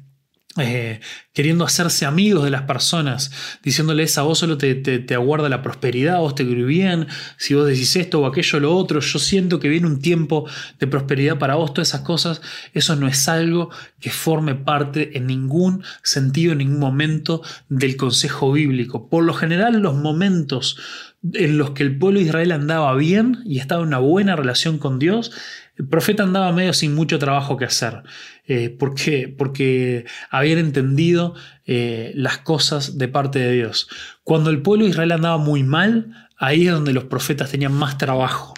[0.61, 1.01] Eh,
[1.33, 3.31] queriendo hacerse amigos de las personas,
[3.63, 7.95] diciéndoles a vos solo te, aguarda la prosperidad, vos te ir bien, si vos decís
[7.95, 10.49] esto o aquello o lo otro, yo siento que viene un tiempo
[10.81, 12.43] de prosperidad para vos, todas esas cosas,
[12.75, 18.51] eso no es algo que forme parte en ningún sentido, en ningún momento del consejo
[18.51, 19.09] bíblico.
[19.09, 20.77] Por lo general, los momentos
[21.23, 24.79] en los que el pueblo de Israel andaba bien y estaba en una buena relación
[24.79, 25.33] con Dios,
[25.77, 28.03] el profeta andaba medio sin mucho trabajo que hacer.
[28.47, 29.33] Eh, ¿Por qué?
[29.37, 31.35] Porque habían entendido
[31.67, 33.89] eh, las cosas de parte de Dios.
[34.25, 37.99] Cuando el pueblo de Israel andaba muy mal, ahí es donde los profetas tenían más
[37.99, 38.55] trabajo.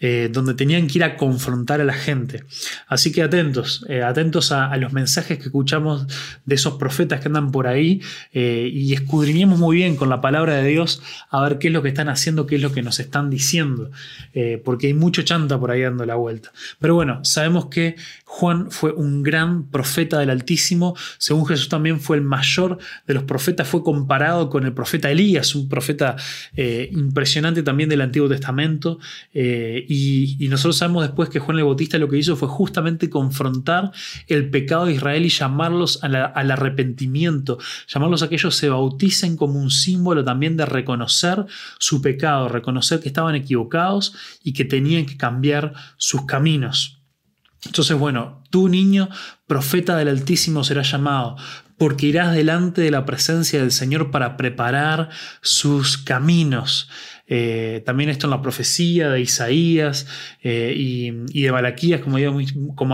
[0.00, 2.44] Eh, donde tenían que ir a confrontar a la gente.
[2.86, 6.06] Así que atentos, eh, atentos a, los mensajes que escuchamos
[6.44, 8.00] de esos profetas que andan por ahí
[8.32, 11.82] eh, y escudriñemos muy bien con la palabra de Dios a ver qué es lo
[11.82, 13.90] que están haciendo, qué es lo que nos están diciendo,
[14.64, 16.52] porque hay mucho chanta por ahí dando la vuelta.
[16.78, 22.18] Pero bueno, sabemos que Juan fue un gran profeta del Altísimo, según Jesús también fue
[22.18, 26.14] el mayor de los profetas, fue comparado con el profeta Elías, un profeta
[26.54, 29.00] impresionante también del Antiguo Testamento.
[29.90, 33.90] Y, nosotros sabemos después que Juan el Bautista lo que hizo fue justamente confrontar
[34.26, 39.58] el pecado de Israel y llamarlos al arrepentimiento, llamarlos a que ellos se bauticen como
[39.58, 41.46] un símbolo también de reconocer
[41.78, 44.12] su pecado, reconocer que estaban equivocados
[44.44, 46.98] y que tenían que cambiar sus caminos.
[47.64, 49.08] Entonces, bueno, tú niño,
[49.46, 51.36] profeta del Altísimo serás llamado,
[51.78, 55.08] porque irás delante de la presencia del Señor para preparar
[55.40, 56.90] sus caminos.
[57.30, 60.06] Eh, también esto en la profecía de Isaías
[60.42, 62.16] eh, y, de Malaquías, como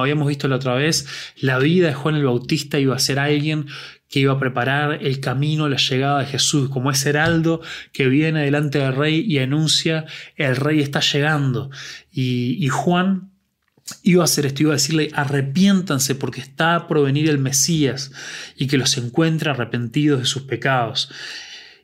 [0.03, 3.67] habíamos, visto la otra vez, la vida de Juan el Bautista iba a ser alguien
[4.09, 7.61] que iba a preparar el camino la llegada de Jesús, como ese heraldo
[7.93, 10.05] que viene delante del rey y anuncia,
[10.37, 11.71] el rey está llegando.
[12.13, 13.31] Y, y Juan
[14.03, 18.11] iba a hacer esto, iba a decirle, arrepiéntanse porque está por venir el Mesías
[18.57, 21.11] y que los encuentre arrepentidos de sus pecados.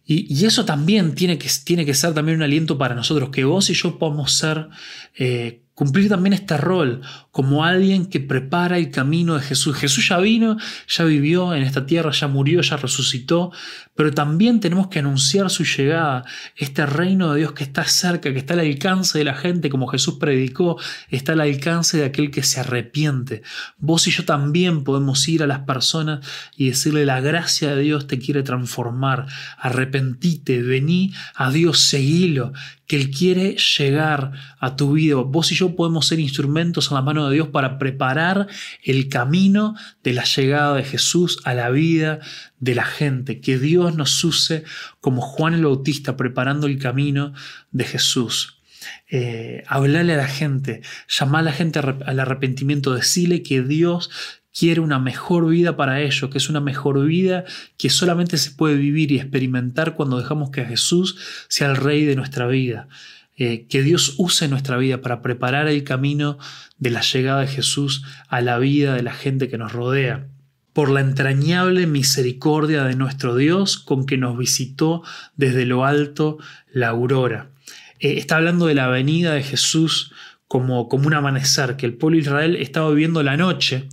[0.05, 3.71] Y, eso también tiene que, tiene que, ser también un aliento para nosotros, que vos
[3.71, 4.69] y yo podamos ser
[5.17, 9.75] eh, cumplir también este rol como alguien que prepara el camino de Jesús.
[9.79, 13.51] Jesús ya vino, ya vivió en esta tierra, ya murió, ya resucitó,
[13.95, 18.41] pero también tenemos que anunciar su llegada, este reino de Dios que está cerca, que
[18.41, 22.43] está al alcance de la gente, como Jesús predicó, está al alcance de aquel que
[22.43, 23.41] se arrepiente.
[23.79, 26.27] Vos y yo también podemos ir a las personas
[26.59, 29.25] y decirle la gracia de Dios te quiere transformar,
[29.57, 32.53] arrepentite, vení a Dios, seguilo,
[32.91, 35.15] que Él quiere llegar a tu vida.
[35.15, 38.49] Vos y yo podemos ser instrumentos en la mano de Dios para preparar
[38.83, 42.19] el camino de la llegada de Jesús a la vida
[42.59, 43.41] de la gente.
[43.41, 44.65] Que Dios nos use
[45.01, 47.33] como Juan el Bautista preparando el camino
[47.71, 48.61] de Jesús.
[49.09, 54.11] Eh, hablarle a la gente, llamar a la gente al arrepentimiento, decirle que Dios
[54.57, 57.45] quiere una mejor vida para ellos, que es una mejor vida
[57.77, 61.17] que solamente se puede vivir y experimentar cuando dejamos que Jesús
[61.49, 62.89] sea el rey de nuestra vida.
[63.37, 66.37] Eh, que Dios use nuestra vida para preparar el camino
[66.77, 70.27] de la llegada de Jesús a la vida de la gente que nos rodea.
[70.75, 75.03] Por la entrañable misericordia de nuestro Dios con que nos visitó
[75.37, 76.37] desde lo alto
[76.71, 77.51] la aurora.
[77.99, 80.13] Eh, está hablando de la venida de Jesús
[80.51, 83.87] como, como un amanecer, que el pueblo de Israel estaba viviendo la noche,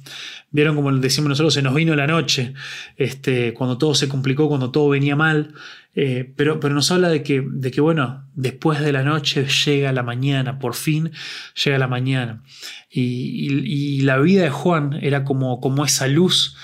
[0.49, 2.53] Vieron como decimos nosotros, se nos vino la noche,
[2.95, 5.53] este, cuando todo se complicó, cuando todo venía mal.
[5.93, 9.91] Eh, pero, pero, nos habla de que, de que, bueno, después de la noche llega
[9.91, 11.11] la mañana, por fin
[11.63, 12.43] llega la mañana.
[12.89, 16.55] Y, la vida de Juan era como, como esa luz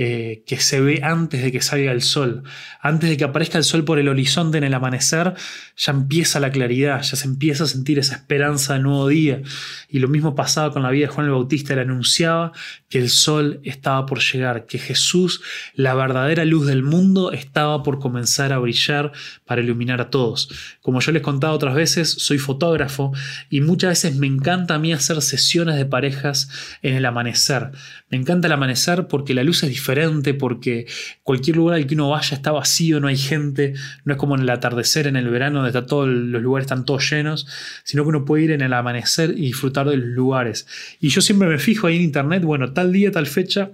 [0.00, 2.44] eh, que se ve antes de que salga el sol.
[2.80, 5.34] Antes de que aparezca el sol por el horizonte en el amanecer,
[5.76, 9.42] ya empieza la claridad, ya se empieza a sentir esa esperanza de nuevo día.
[9.88, 12.52] Y lo mismo pasaba con la vida de Juan el Bautista, él anunciaba
[12.88, 15.42] que el sol estaba por llegar, que Jesús,
[15.74, 19.10] la verdadera luz del mundo, estaba por comenzar a brillar
[19.46, 20.48] para iluminar a todos.
[20.80, 23.12] Como yo les contaba otras veces, soy fotógrafo
[23.50, 26.48] y muchas veces me encanta a mí hacer sesiones de parejas
[26.82, 27.72] en el amanecer.
[28.10, 29.87] Me encanta el amanecer porque la luz es diferente,
[30.34, 30.86] porque
[31.22, 33.74] cualquier lugar al que uno vaya está vacío, no hay gente,
[34.04, 36.84] no es como en el atardecer, en el verano, donde está todos los lugares están
[36.84, 37.46] todos llenos,
[37.84, 40.66] sino que uno puede ir en el amanecer y disfrutar de los lugares.
[41.00, 43.70] Y yo siempre me fijo ahí en internet, bueno, tal día, tal fecha,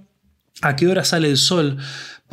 [0.63, 1.79] a qué hora sale el sol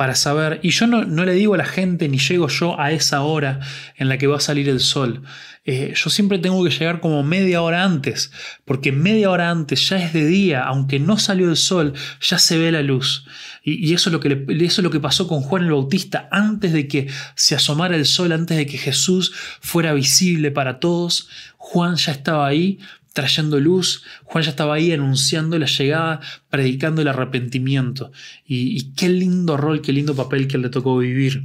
[0.02, 2.90] para saber, y yo no, no, le digo a la gente ni llego yo a
[2.90, 3.60] esa hora
[3.96, 5.22] en la que va a salir el sol.
[5.64, 8.32] Eh, yo siempre tengo que llegar como media hora antes,
[8.64, 12.58] porque media hora antes ya es de día, aunque no salió el sol, ya se
[12.58, 13.26] ve la luz.
[13.62, 16.72] Y, eso, es lo que eso es lo que pasó con Juan el Bautista, antes
[16.72, 21.94] de que se asomara el sol, antes de que Jesús fuera visible para todos, Juan
[21.94, 22.80] ya estaba ahí
[23.12, 26.20] trayendo luz, Juan ya estaba ahí anunciando la llegada,
[26.50, 28.12] predicando el arrepentimiento.
[28.46, 31.44] Y, qué lindo rol, qué lindo papel que le tocó vivir.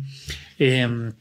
[0.59, 1.11] Em,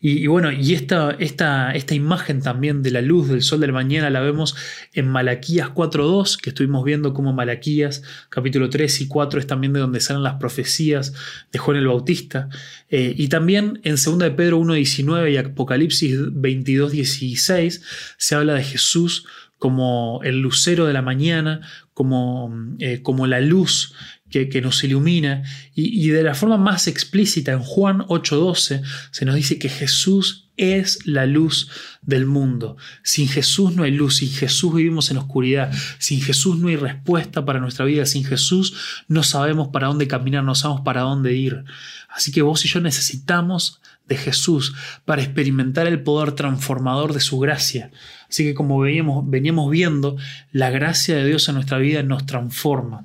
[0.00, 4.10] y, bueno, y esta, esta, esta, imagen también de la luz del sol del mañana
[4.10, 4.54] la vemos
[4.92, 9.80] en Malaquías 4.2, que estuvimos viendo como Malaquías capítulo 3 y 4 es también de
[9.80, 11.14] donde salen las profecías
[11.50, 12.48] de Juan el Bautista.
[12.90, 17.82] Eh, y también en 2 de Pedro 1.19 y Apocalipsis 22.16
[18.16, 19.26] se habla de Jesús
[19.58, 21.60] como el lucero de la mañana,
[21.94, 23.94] como, eh, como la luz
[24.30, 25.44] que, nos ilumina.
[25.74, 31.06] Y, de la forma más explícita, en Juan 8:12, se nos dice que Jesús es
[31.06, 31.70] la luz
[32.02, 32.76] del mundo.
[33.02, 37.44] Sin Jesús no hay luz, sin Jesús vivimos en oscuridad, sin Jesús no hay respuesta
[37.44, 38.74] para nuestra vida, sin Jesús
[39.08, 41.64] no sabemos para dónde caminar, no sabemos para dónde ir.
[42.08, 47.38] Así que vos y yo necesitamos de Jesús para experimentar el poder transformador de su
[47.38, 47.90] gracia.
[48.28, 50.16] Así que como veníamos, veníamos viendo,
[50.52, 53.04] la gracia de Dios en nuestra vida nos transforma.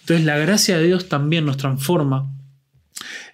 [0.00, 2.30] Entonces la gracia de Dios también nos transforma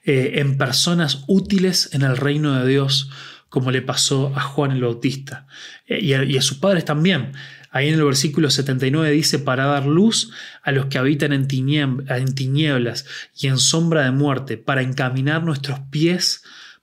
[0.05, 3.11] eh, en personas útiles en el reino de Dios,
[3.49, 5.47] como le pasó a Juan el Bautista
[5.87, 7.33] eh, y, a, y, a, sus padres también.
[7.71, 10.31] Ahí en el versículo 79 dice, para dar luz
[10.63, 15.81] a los que habitan en, en tinieblas y en sombra de muerte, para encaminar nuestros
[15.91, 16.43] pies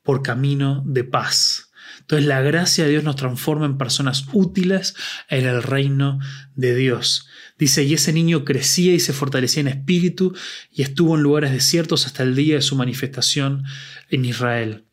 [0.10, 1.70] por camino de paz.
[1.99, 4.95] Entonces la gracia de Dios nos transforma en personas útiles
[5.30, 6.18] en el reino
[6.55, 7.28] de Dios.
[7.60, 10.36] Dice, y ese niño crecía y se fortalecía en espíritu
[10.72, 13.66] y estuvo en lugares desiertos hasta el día de su manifestación
[14.10, 14.86] en Israel.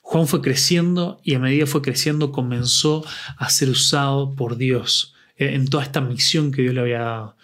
[0.00, 3.04] Juan fue creciendo y a medida fue creciendo comenzó
[3.36, 5.11] a ser usado por Dios
[5.50, 7.36] en toda esta misión que Dios le había dado.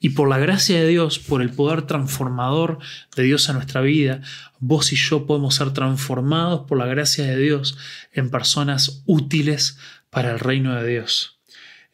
[0.00, 2.78] Y por la gracia de Dios, por el poder transformador
[3.16, 4.20] de Dios en nuestra vida,
[4.58, 7.76] vos y yo podemos ser transformados por la gracia de Dios
[8.12, 9.78] en personas útiles
[10.10, 11.36] para el reino de Dios.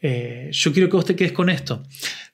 [0.04, 1.84] Eh, yo quiero que vos te quedes con esto.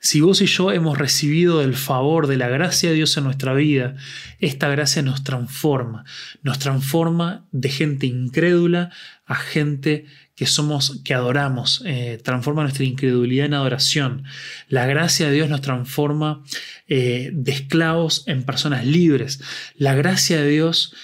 [0.00, 3.52] Si vos y yo hemos recibido el favor de la gracia de Dios en nuestra
[3.52, 3.94] vida,
[4.38, 6.04] esta gracia nos transforma.
[6.42, 8.90] Nos transforma de gente incrédula
[9.26, 10.06] a gente
[10.38, 11.82] que somos, que adoramos.
[11.84, 14.24] Eh, transforma nuestra incredulidad en adoración.
[14.68, 16.44] La gracia de Dios nos transforma
[16.86, 19.40] eh, de esclavos en personas libres.
[19.74, 20.94] La gracia de Dios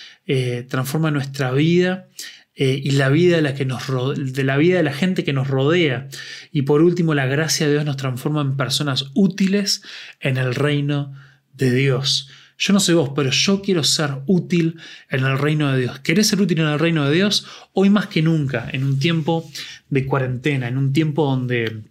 [0.68, 2.08] transforma nuestra vida
[2.56, 3.82] eh, y la vida de la, que nos
[4.16, 6.08] de la vida de la gente que nos rodea.
[6.52, 9.82] Y por último, la gracia de Dios nos transforma en personas útiles
[10.20, 11.12] en el reino
[11.52, 12.30] de Dios.
[12.56, 14.76] Yo no sé vos, pero yo quiero ser útil
[15.10, 15.98] en el reino de Dios.
[16.00, 17.46] ¿Querés ser útil en el reino de Dios?
[17.72, 19.50] Hoy más que nunca, en un tiempo
[19.90, 21.82] de cuarentena, en un tiempo donde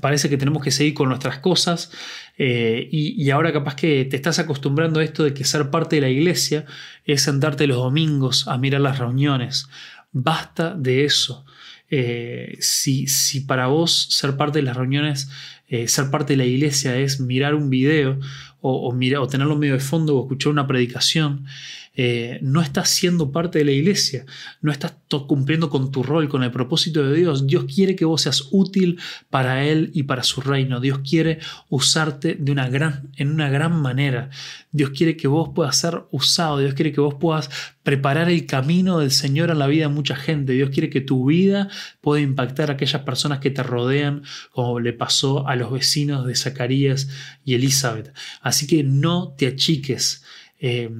[0.00, 1.90] parece que tenemos que seguir con nuestras cosas
[2.38, 5.96] eh, y, y, ahora capaz que te estás acostumbrando a esto de que ser parte
[5.96, 6.64] de la iglesia
[7.04, 9.66] es sentarte los domingos a mirar las reuniones,
[10.12, 11.44] Basta de eso.
[11.88, 15.30] Eh, si, si, para vos ser parte de las reuniones,
[15.68, 18.18] eh, ser parte de la iglesia es mirar un video
[18.60, 21.46] o, o, o tenerlo medio de fondo o escuchar una predicación,
[21.92, 24.24] eh, no estás siendo parte de la iglesia,
[24.60, 24.94] no estás
[25.26, 27.46] cumpliendo con tu rol, con el propósito de Dios.
[27.46, 30.80] Dios quiere que vos seas útil para Él y para su reino.
[30.80, 34.30] Dios quiere usarte en una gran manera.
[34.70, 36.58] Dios quiere que vos puedas ser usado.
[36.58, 37.50] Dios quiere que vos puedas
[37.82, 40.52] preparar el camino del Señor en la vida de mucha gente.
[40.52, 41.68] Dios quiere que tu vida
[42.00, 44.22] pueda impactar a aquellas personas que te rodean,
[44.52, 47.08] como le pasó a los vecinos de Zacarías
[47.44, 48.14] y Elizabeth.
[48.42, 50.22] Así que no te achiques.
[50.62, 50.90] Eh,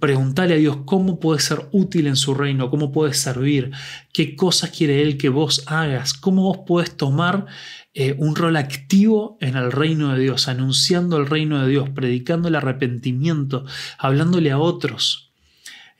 [0.00, 3.70] preguntarle a Dios cómo puedes ser útil en su reino, cómo puedes servir,
[4.12, 7.46] qué cosas quiere Él que vos hagas, cómo vos puedes tomar
[7.94, 12.48] eh, un rol activo en el reino de Dios, anunciando el reino de Dios, predicando
[12.48, 13.64] el arrepentimiento,
[13.96, 15.30] hablándole a otros.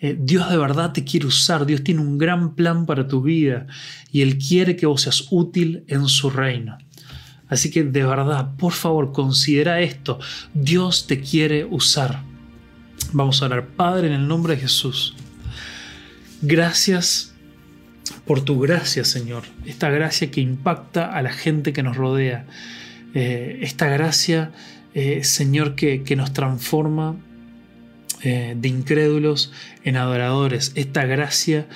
[0.01, 3.69] Eh, Dios de verdad te quiere usar, Dios tiene un gran plan para tu vida
[4.11, 6.77] y Él quiere que vos seas útil en su reino.
[7.47, 10.19] Así que de verdad, por favor, considera esto.
[10.55, 12.34] Dios te quiere usar.
[13.13, 15.15] Vamos a orar, Padre, en el nombre de Jesús.
[16.43, 17.35] Gracias
[18.27, 19.45] por tu gracia, Señor.
[19.67, 22.47] Esta gracia que impacta a la gente que nos rodea.
[23.15, 24.53] Eh, esta gracia,
[24.95, 27.17] eh, Señor, que, nos transforma
[28.23, 29.53] eh, de incrédulos
[29.85, 30.73] en adoradores.
[30.75, 31.67] Esta gracia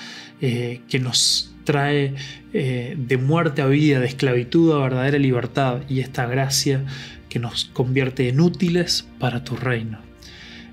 [0.41, 2.15] que nos trae
[2.53, 5.81] de muerte a vida, de esclavitud a verdadera libertad.
[5.89, 6.85] Y esta gracia
[7.29, 10.08] que nos convierte en útiles para tu reino.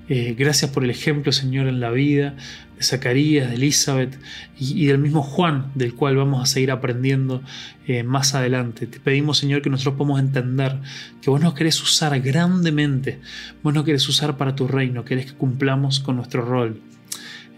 [0.08, 2.36] Eh, gracias por el ejemplo, Señor, en la vida
[2.76, 4.18] de Zacarías, de Elizabeth
[4.58, 7.42] y, del mismo Juan, del cual vamos a seguir aprendiendo
[7.86, 8.86] eh, más adelante.
[8.86, 10.78] Te pedimos, Señor, que nosotros podamos entender
[11.20, 13.20] que vos nos querés usar grandemente,
[13.62, 16.80] vos nos querés usar para tu reino, querés que cumplamos con nuestro rol.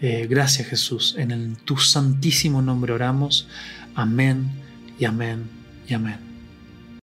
[0.00, 1.16] Eh, gracias, Jesús.
[1.18, 3.48] En tu santísimo nombre oramos.
[3.94, 4.48] Amén
[4.98, 5.42] y amén
[5.88, 6.27] y amén.